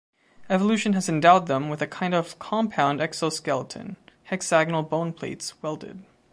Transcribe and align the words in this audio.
Evolution 0.49 0.93
has 0.93 1.07
endowed 1.07 1.45
them 1.45 1.69
with 1.69 1.79
a 1.79 1.85
kind 1.85 2.15
of 2.15 2.39
compound 2.39 2.99
exoskeleton 2.99 3.97
hexagonal 4.23 4.81
bone 4.81 5.13
plates 5.13 5.61
welded. 5.61 6.03